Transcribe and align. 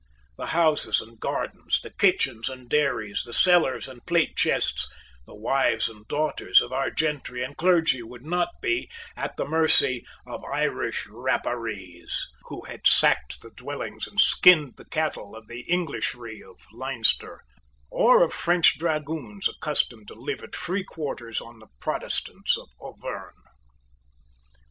The 0.35 0.47
houses 0.47 0.99
and 0.99 1.19
gardens, 1.19 1.79
the 1.83 1.91
kitchens 1.91 2.49
and 2.49 2.67
dairies, 2.67 3.21
the 3.23 3.33
cellars 3.33 3.87
and 3.87 4.03
plate 4.07 4.35
chests, 4.35 4.91
the 5.27 5.35
wives 5.35 5.87
and 5.87 6.07
daughters 6.07 6.59
of 6.59 6.71
our 6.73 6.89
gentry 6.89 7.43
and 7.43 7.55
clergy 7.55 8.01
would 8.01 8.25
not 8.25 8.49
be 8.63 8.89
at 9.15 9.37
the 9.37 9.45
mercy 9.45 10.03
of 10.25 10.43
Irish 10.43 11.05
Rapparees, 11.05 12.17
who 12.45 12.63
had 12.65 12.87
sacked 12.87 13.41
the 13.43 13.51
dwellings 13.51 14.07
and 14.07 14.19
skinned 14.19 14.77
the 14.77 14.85
cattle 14.89 15.35
of 15.35 15.45
the 15.45 15.59
Englishry 15.69 16.41
of 16.41 16.65
Leinster, 16.73 17.43
or 17.91 18.23
of 18.23 18.33
French 18.33 18.79
dragoons 18.79 19.47
accustomed 19.47 20.07
to 20.07 20.15
live 20.15 20.41
at 20.41 20.55
free 20.55 20.83
quarters 20.83 21.39
on 21.39 21.59
the 21.59 21.67
Protestants 21.79 22.57
of 22.57 22.69
Auvergne. 22.79 23.37